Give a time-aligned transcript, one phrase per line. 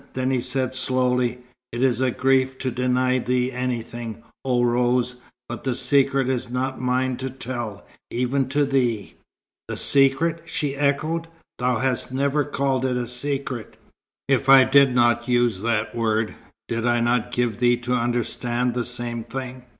[0.15, 1.37] Then he said slowly;
[1.71, 5.13] "It is a grief to deny thee anything, oh Rose,
[5.47, 9.13] but the secret is not mine to tell, even to thee."
[9.67, 11.27] "The secret!" she echoed.
[11.59, 13.77] "Thou hast never called it a secret."
[14.27, 16.33] "If I did not use that word,
[16.67, 19.65] did I not give thee to understand the same thing?"